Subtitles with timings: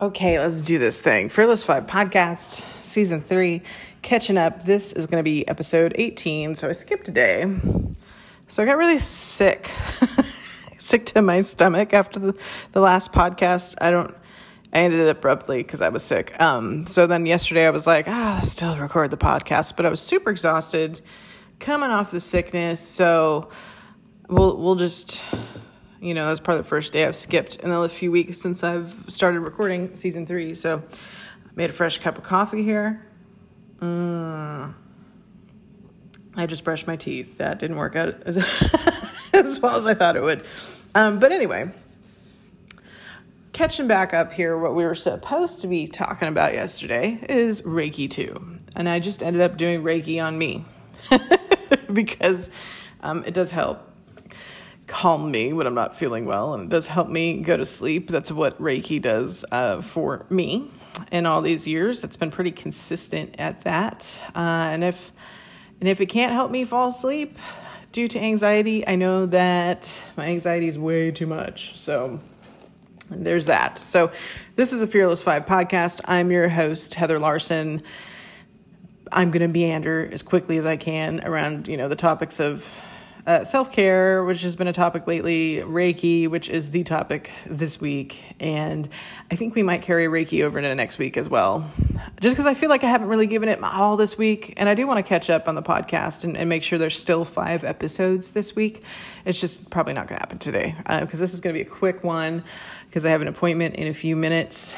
[0.00, 1.28] Okay, let's do this thing.
[1.28, 3.60] Fearless Five podcast, season three,
[4.00, 4.62] catching up.
[4.62, 6.54] This is going to be episode 18.
[6.54, 7.44] So I skipped a day.
[8.48, 9.70] So I got really sick,
[10.78, 12.34] sick to my stomach after the,
[12.72, 13.74] the last podcast.
[13.78, 14.16] I don't,
[14.72, 16.34] I ended it abruptly because I was sick.
[16.40, 19.90] Um, so then yesterday I was like, ah, I'll still record the podcast, but I
[19.90, 21.02] was super exhausted
[21.58, 22.80] coming off the sickness.
[22.80, 23.50] So
[24.30, 25.22] we'll, we'll just,
[26.00, 29.04] you know, that's of the first day I've skipped in a few weeks since I've
[29.08, 30.54] started recording season three.
[30.54, 33.04] So I made a fresh cup of coffee here.
[33.80, 34.74] Mm.
[36.36, 37.38] I just brushed my teeth.
[37.38, 38.36] That didn't work out as,
[39.34, 40.46] as well as I thought it would.
[40.94, 41.70] Um, but anyway,
[43.52, 48.10] catching back up here, what we were supposed to be talking about yesterday is Reiki
[48.10, 48.58] 2.
[48.74, 50.64] And I just ended up doing Reiki on me
[51.92, 52.50] because
[53.02, 53.89] um, it does help
[54.90, 58.10] calm me when I'm not feeling well, and it does help me go to sleep.
[58.10, 60.68] That's what Reiki does uh, for me.
[61.12, 64.18] In all these years, it's been pretty consistent at that.
[64.34, 65.12] Uh, and if
[65.78, 67.38] and if it can't help me fall asleep
[67.92, 71.78] due to anxiety, I know that my anxiety is way too much.
[71.78, 72.20] So
[73.08, 73.78] there's that.
[73.78, 74.10] So
[74.56, 76.00] this is a Fearless Five podcast.
[76.04, 77.82] I'm your host, Heather Larson.
[79.12, 82.68] I'm going to meander as quickly as I can around, you know, the topics of
[83.26, 87.80] uh, self care, which has been a topic lately, Reiki, which is the topic this
[87.80, 88.88] week, and
[89.30, 91.70] I think we might carry Reiki over into next week as well.
[92.20, 94.68] Just because I feel like I haven't really given it my all this week, and
[94.68, 97.24] I do want to catch up on the podcast and, and make sure there's still
[97.24, 98.82] five episodes this week.
[99.24, 101.68] It's just probably not going to happen today because uh, this is going to be
[101.68, 102.44] a quick one
[102.86, 104.74] because I have an appointment in a few minutes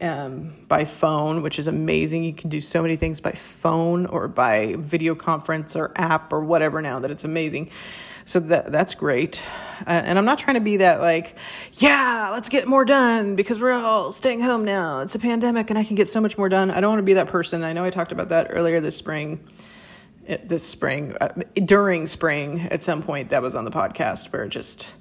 [0.00, 2.24] um, by phone, which is amazing.
[2.24, 6.40] You can do so many things by phone or by video conference or app or
[6.40, 7.70] whatever now that it's amazing.
[8.24, 9.42] So that that's great.
[9.86, 11.36] Uh, and I'm not trying to be that like,
[11.74, 15.00] yeah, let's get more done because we're all staying home now.
[15.00, 16.70] It's a pandemic and I can get so much more done.
[16.70, 17.64] I don't want to be that person.
[17.64, 19.40] I know I talked about that earlier this spring.
[20.44, 21.28] This spring, uh,
[21.64, 24.92] during spring, at some point, that was on the podcast where just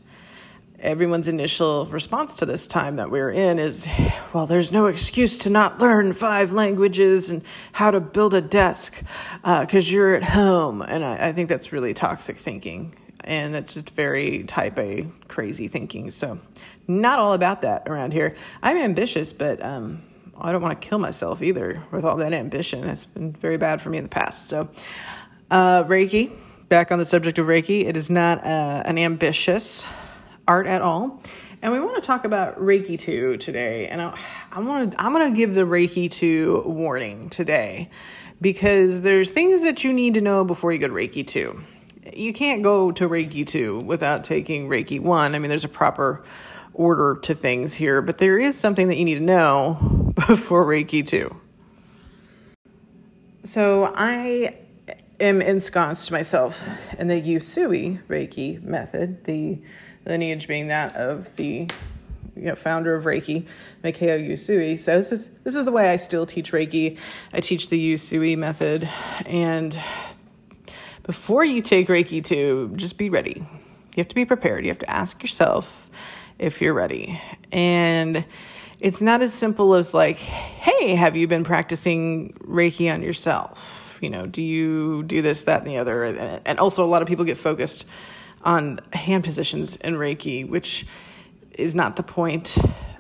[0.82, 3.90] everyone's initial response to this time that we're in is
[4.34, 9.04] well there's no excuse to not learn five languages and how to build a desk
[9.42, 10.82] because uh, you're at home.
[10.82, 12.96] And I, I, think that's really toxic thinking.
[13.24, 16.12] And it's just very type a crazy thinking.
[16.12, 16.40] So
[16.88, 18.36] not all about that around here.
[18.64, 20.02] I'm ambitious but um,
[20.38, 22.88] i don't want to kill myself either with all that ambition.
[22.88, 24.48] It's been very bad for me in the past.
[24.48, 24.70] So
[25.52, 26.32] uh, reiki
[26.70, 29.88] back on the subject of reiki it is not uh, an ambitious
[30.50, 31.22] art at all.
[31.62, 33.88] And we want to talk about Reiki 2 today.
[33.88, 34.18] And I,
[34.52, 37.90] I want to I'm going to give the Reiki 2 warning today
[38.42, 41.62] because there's things that you need to know before you go to Reiki 2.
[42.16, 45.36] You can't go to Reiki 2 without taking Reiki 1.
[45.36, 46.24] I mean, there's a proper
[46.74, 51.06] order to things here, but there is something that you need to know before Reiki
[51.06, 51.36] 2.
[53.44, 54.56] So I
[55.20, 56.60] am ensconced myself
[56.98, 59.62] in the Usui Reiki method, the
[60.06, 61.70] lineage being that of the
[62.36, 63.46] you know, founder of Reiki,
[63.84, 64.80] Mikao Usui.
[64.80, 66.98] So this is this is the way I still teach Reiki.
[67.34, 68.88] I teach the Usui method,
[69.26, 69.78] and
[71.04, 73.44] before you take Reiki two, just be ready.
[73.96, 74.64] You have to be prepared.
[74.64, 75.90] You have to ask yourself
[76.38, 77.20] if you're ready,
[77.52, 78.24] and
[78.80, 84.00] it's not as simple as like, hey, have you been practicing Reiki on yourself?
[84.02, 86.06] You know, do you do this, that, and the other?
[86.46, 87.86] And also, a lot of people get focused
[88.44, 90.86] on hand positions in Reiki, which
[91.52, 92.58] is not the point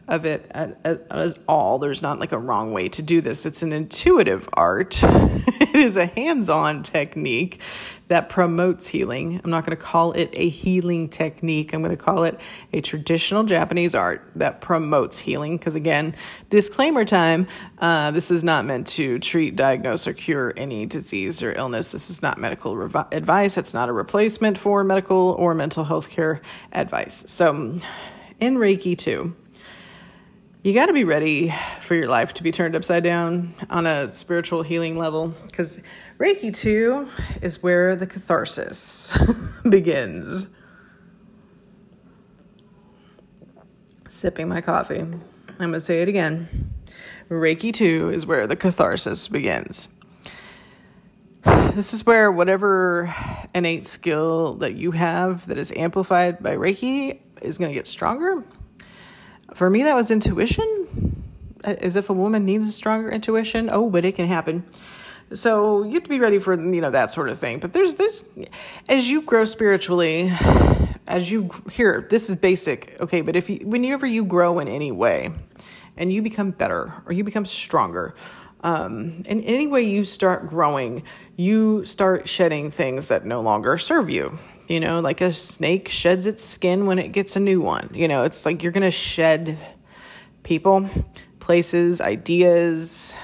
[0.09, 1.79] of it at, at, at, all.
[1.79, 3.45] There's not like a wrong way to do this.
[3.45, 4.99] It's an intuitive art.
[5.03, 7.59] it is a hands-on technique
[8.09, 9.39] that promotes healing.
[9.43, 11.73] I'm not going to call it a healing technique.
[11.73, 12.41] I'm going to call it
[12.73, 15.57] a traditional Japanese art that promotes healing.
[15.57, 16.15] Because again,
[16.49, 21.53] disclaimer time: uh, this is not meant to treat, diagnose, or cure any disease or
[21.53, 21.91] illness.
[21.91, 23.57] This is not medical revi- advice.
[23.57, 27.23] It's not a replacement for medical or mental health care advice.
[27.27, 27.79] So,
[28.39, 29.35] in Reiki 2
[30.61, 34.11] you got to be ready for your life to be turned upside down on a
[34.11, 35.81] spiritual healing level because
[36.17, 37.07] Reiki 2
[37.41, 39.17] is where the catharsis
[39.69, 40.47] begins.
[44.09, 44.99] Sipping my coffee.
[44.99, 45.21] I'm
[45.57, 46.73] going to say it again.
[47.29, 49.87] Reiki 2 is where the catharsis begins.
[51.73, 53.13] This is where whatever
[53.55, 58.43] innate skill that you have that is amplified by Reiki is going to get stronger
[59.53, 61.25] for me, that was intuition.
[61.63, 63.69] As if a woman needs a stronger intuition.
[63.71, 64.65] Oh, but it can happen.
[65.33, 67.59] So you have to be ready for you know that sort of thing.
[67.59, 68.23] But there's there's
[68.87, 70.31] as you grow spiritually,
[71.05, 73.21] as you here, this is basic, okay.
[73.21, 75.31] But if you whenever you grow in any way,
[75.97, 78.15] and you become better or you become stronger.
[78.61, 81.03] Um, and any way you start growing,
[81.35, 84.37] you start shedding things that no longer serve you.
[84.67, 87.89] You know, like a snake sheds its skin when it gets a new one.
[87.93, 89.57] You know, it's like you're going to shed
[90.43, 90.89] people,
[91.39, 93.15] places, ideas,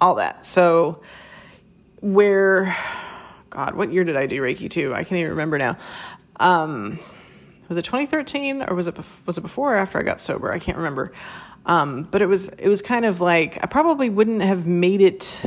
[0.00, 0.46] all that.
[0.46, 1.02] So,
[2.00, 2.76] where,
[3.50, 4.94] God, what year did I do Reiki 2?
[4.94, 5.76] I can't even remember now.
[6.38, 6.98] Um,
[7.68, 8.96] was it 2013 or was it
[9.26, 10.52] was it before or after I got sober?
[10.52, 11.12] I can't remember.
[11.66, 15.44] Um, but it was it was kind of like I probably wouldn't have made it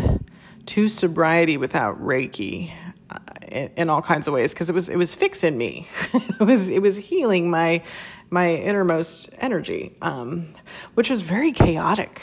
[0.67, 2.71] to sobriety without Reiki
[3.09, 3.17] uh,
[3.47, 5.87] in, in, all kinds of ways because it was it was fixing me.
[6.13, 7.81] it was it was healing my
[8.29, 10.53] my innermost energy, um,
[10.93, 12.21] which was very chaotic,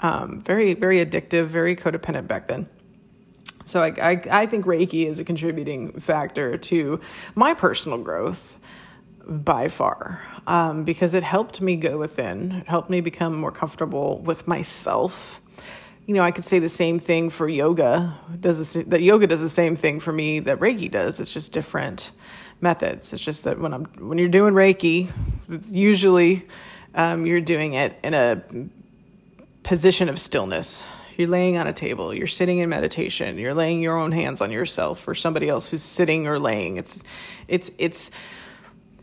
[0.00, 2.68] um, very very addictive, very codependent back then.
[3.64, 7.00] So I, I, I think Reiki is a contributing factor to
[7.34, 8.58] my personal growth
[9.28, 14.18] by far um, because it helped me go within, it helped me become more comfortable
[14.18, 15.40] with myself.
[16.06, 18.14] You know, I could say the same thing for yoga.
[18.40, 21.20] Does this, that yoga does the same thing for me that Reiki does.
[21.20, 22.12] It's just different
[22.60, 23.12] methods.
[23.12, 25.10] It's just that when I'm when you're doing Reiki,
[25.70, 26.46] usually
[26.94, 28.42] um, you're doing it in a
[29.62, 30.84] position of stillness.
[31.16, 32.14] You're laying on a table.
[32.14, 33.38] You're sitting in meditation.
[33.38, 36.76] You're laying your own hands on yourself or somebody else who's sitting or laying.
[36.76, 37.02] It's
[37.48, 38.10] it's it's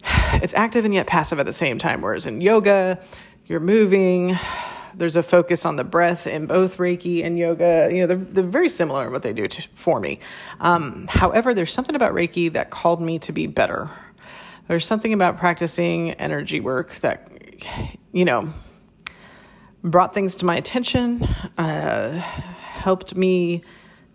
[0.34, 2.02] it's active and yet passive at the same time.
[2.02, 3.00] Whereas in yoga,
[3.46, 4.38] you're moving.
[4.96, 7.90] There's a focus on the breath in both Reiki and yoga.
[7.92, 10.19] You know, they're, they're very similar in what they do to, for me.
[10.62, 13.90] Um, however, there's something about Reiki that called me to be better.
[14.69, 17.30] There's something about practicing energy work that,
[18.13, 18.54] you know,
[19.84, 21.24] brought things to my attention,
[21.57, 23.63] uh, helped me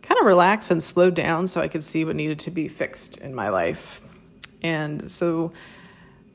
[0.02, 3.18] kind of relax and slow down so I could see what needed to be fixed
[3.18, 4.00] in my life.
[4.62, 5.52] And so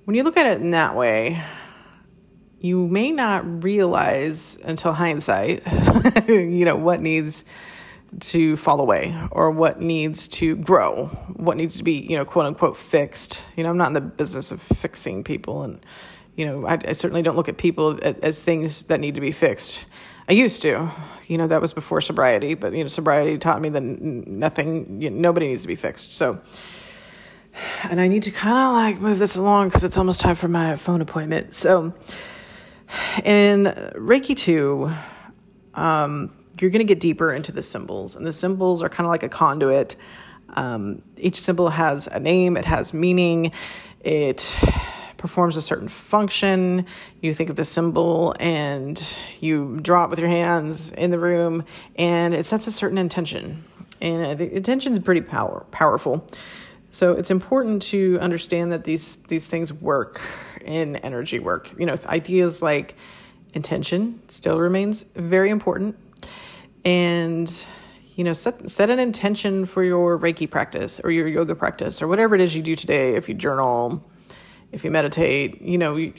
[0.06, 1.44] when you look at it in that way,
[2.60, 5.64] you may not realize until hindsight,
[6.28, 7.44] you know, what needs
[8.20, 12.46] to fall away or what needs to grow, what needs to be, you know, quote
[12.46, 13.44] unquote fixed.
[13.56, 15.84] You know, I'm not in the business of fixing people and,
[16.36, 19.22] you know, I, I certainly don't look at people as, as things that need to
[19.22, 19.86] be fixed.
[20.30, 20.90] I used to,
[21.28, 25.10] you know, that was before sobriety, but, you know, sobriety taught me that nothing, you
[25.10, 26.14] know, nobody needs to be fixed.
[26.14, 26.42] So,
[27.84, 30.48] and I need to kind of like move this along because it's almost time for
[30.48, 31.54] my phone appointment.
[31.54, 31.94] So,
[33.24, 33.66] in
[33.96, 34.92] Reiki 2,
[35.74, 39.10] um, you're going to get deeper into the symbols, and the symbols are kind of
[39.10, 39.96] like a conduit.
[40.50, 43.52] Um, each symbol has a name, it has meaning,
[44.02, 44.58] it
[45.18, 46.86] performs a certain function.
[47.22, 49.02] You think of the symbol and
[49.40, 51.66] you draw it with your hands in the room,
[51.96, 53.66] and it sets a certain intention.
[54.02, 56.28] And the intention is pretty power, powerful.
[56.96, 60.22] So it's important to understand that these these things work
[60.62, 61.78] in energy work.
[61.78, 62.96] You know, ideas like
[63.54, 65.98] intention still remains very important,
[66.86, 67.54] and
[68.16, 72.08] you know, set set an intention for your Reiki practice or your yoga practice or
[72.08, 73.16] whatever it is you do today.
[73.16, 74.02] If you journal,
[74.72, 75.98] if you meditate, you know.
[75.98, 76.14] You,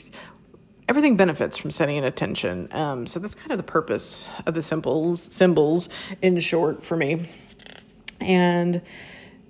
[0.87, 2.69] everything benefits from setting an intention.
[2.71, 5.89] Um, so that's kind of the purpose of the symbols, symbols
[6.21, 7.27] in short for me.
[8.21, 8.81] And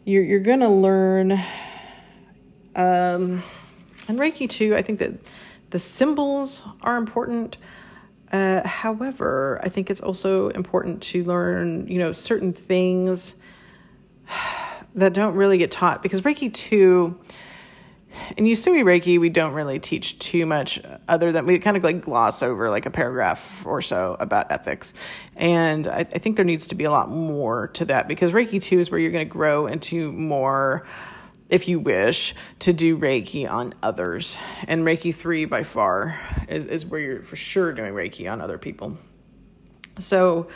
[0.07, 1.33] you're you're gonna learn
[2.77, 3.43] um,
[4.07, 4.73] and Reiki 2.
[4.73, 5.11] I think that
[5.71, 7.57] the symbols are important.
[8.31, 13.35] Uh, however, I think it's also important to learn, you know, certain things
[14.95, 17.19] that don't really get taught because Reiki 2
[18.35, 22.01] in Usui Reiki, we don't really teach too much other than we kind of like
[22.01, 24.93] gloss over like a paragraph or so about ethics.
[25.35, 28.61] And I, I think there needs to be a lot more to that because Reiki
[28.61, 30.85] 2 is where you're going to grow into more,
[31.49, 34.35] if you wish, to do Reiki on others.
[34.67, 38.57] And Reiki 3 by far is, is where you're for sure doing Reiki on other
[38.57, 38.97] people.
[39.99, 40.47] So,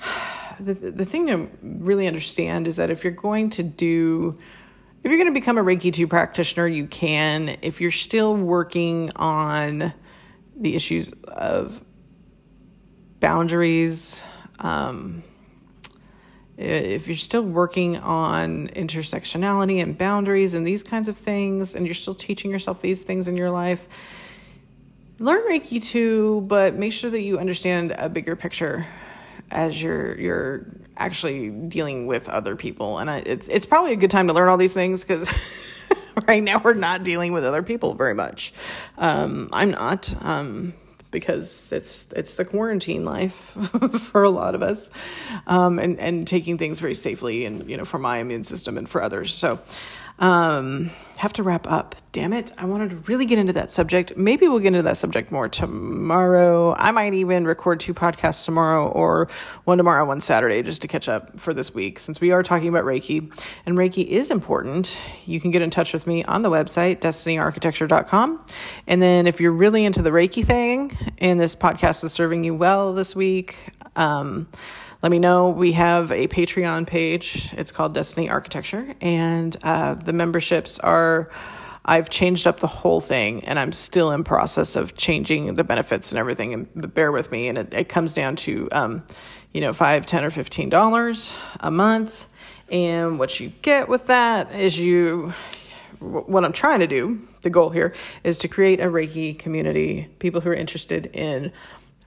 [0.60, 4.38] the, the thing to really understand is that if you're going to do
[5.02, 7.56] if you're going to become a Reiki 2 practitioner, you can.
[7.60, 9.92] If you're still working on
[10.56, 11.80] the issues of
[13.18, 14.22] boundaries,
[14.60, 15.24] um,
[16.56, 21.94] if you're still working on intersectionality and boundaries and these kinds of things, and you're
[21.94, 23.88] still teaching yourself these things in your life,
[25.18, 28.86] learn Reiki 2, but make sure that you understand a bigger picture
[29.52, 30.66] as you're you're
[30.96, 32.98] actually dealing with other people.
[32.98, 35.30] And I, it's it's probably a good time to learn all these things because
[36.28, 38.52] right now we're not dealing with other people very much.
[38.98, 40.74] Um, i'm not um,
[41.10, 43.34] because it's it's the quarantine life
[44.10, 44.90] for a lot of us
[45.46, 48.88] um, and and taking things very safely and you know for my immune system and
[48.88, 49.34] for others.
[49.34, 49.60] So
[50.18, 50.90] Um,
[51.22, 51.94] have to wrap up.
[52.10, 52.50] Damn it.
[52.58, 54.16] I wanted to really get into that subject.
[54.16, 56.74] Maybe we'll get into that subject more tomorrow.
[56.74, 59.28] I might even record two podcasts tomorrow or
[59.64, 62.68] one tomorrow, one Saturday, just to catch up for this week since we are talking
[62.68, 63.32] about Reiki.
[63.66, 64.98] And Reiki is important.
[65.24, 68.44] You can get in touch with me on the website, destinyarchitecture.com.
[68.88, 72.54] And then if you're really into the Reiki thing and this podcast is serving you
[72.54, 74.48] well this week, um,
[75.02, 75.48] let me know.
[75.48, 77.52] We have a Patreon page.
[77.56, 81.30] It's called Destiny Architecture, and uh, the memberships are.
[81.84, 86.12] I've changed up the whole thing, and I'm still in process of changing the benefits
[86.12, 86.54] and everything.
[86.54, 89.02] And bear with me, and it, it comes down to, um,
[89.52, 92.26] you know, five, ten, or fifteen dollars a month.
[92.70, 95.32] And what you get with that is you.
[95.98, 97.94] What I'm trying to do, the goal here,
[98.24, 100.08] is to create a Reiki community.
[100.18, 101.52] People who are interested in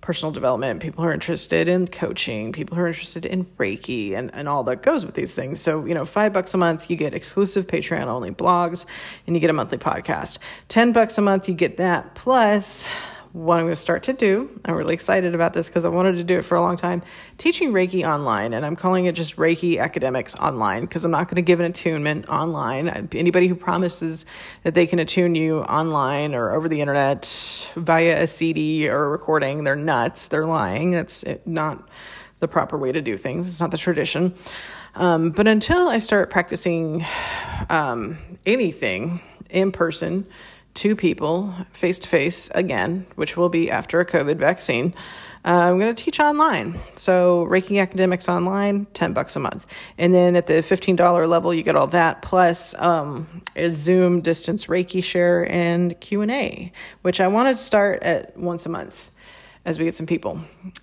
[0.05, 4.29] personal development, people who are interested in coaching, people who are interested in Reiki and,
[4.35, 5.59] and all that goes with these things.
[5.59, 8.85] So, you know, five bucks a month, you get exclusive Patreon only blogs
[9.25, 10.37] and you get a monthly podcast.
[10.69, 12.85] 10 bucks a month, you get that plus
[13.35, 14.49] what I'm going to start to do.
[14.63, 17.03] I'm really excited about this because I wanted to do it for a long time.
[17.37, 21.35] Teaching Reiki online, and I'm calling it just Reiki Academics Online because I'm not going
[21.35, 23.09] to give an attunement online.
[23.11, 24.25] Anybody who promises
[24.63, 29.09] that they can attune you online or over the internet via a CD or a
[29.09, 30.29] recording, they're nuts.
[30.29, 30.91] They're lying.
[30.91, 31.89] That's not
[32.39, 34.33] the proper way to do things, it's not the tradition.
[34.95, 37.05] Um, but until I start practicing
[37.69, 40.25] um, anything in person,
[40.75, 44.93] two people face to face again, which will be after a COVID vaccine.
[45.43, 46.79] Uh, I'm going to teach online.
[46.95, 49.65] So Reiki Academics online, 10 bucks a month.
[49.97, 54.65] And then at the $15 level, you get all that plus um, a Zoom distance
[54.65, 56.71] Reiki share and Q&A,
[57.03, 59.11] which I wanted to start at once a month
[59.65, 60.39] as we get some people.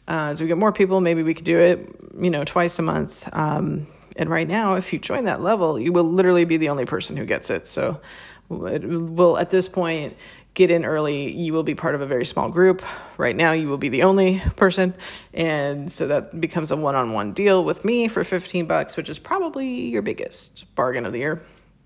[0.09, 2.83] Uh, as we get more people, maybe we could do it, you know, twice a
[2.83, 3.29] month.
[3.33, 6.85] Um, and right now, if you join that level, you will literally be the only
[6.85, 7.67] person who gets it.
[7.67, 8.01] So
[8.49, 10.17] will at this point
[10.55, 11.35] get in early.
[11.35, 12.83] You will be part of a very small group.
[13.17, 14.95] Right now you will be the only person.
[15.33, 19.89] And so that becomes a one-on-one deal with me for 15 bucks which is probably
[19.89, 21.43] your biggest bargain of the year.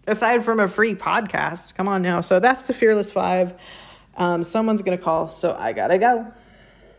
[0.08, 1.74] Aside from a free podcast.
[1.74, 2.20] Come on now.
[2.20, 3.54] So that's the fearless five.
[4.16, 6.32] Um, someone's gonna call so i gotta go